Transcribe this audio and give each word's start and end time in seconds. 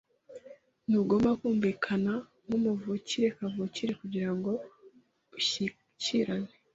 Ntugomba 0.87 1.29
kumvikana 1.39 2.11
nkumuvukire 2.45 3.27
kavukire 3.37 3.91
kugirango 4.01 4.51
ushyikirane. 5.37 6.51